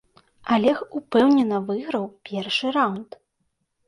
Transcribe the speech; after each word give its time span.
Алег 0.53 0.79
упэўнена 0.99 1.59
выйграў 1.67 2.07
першы 2.31 2.67
раўнд. 2.79 3.11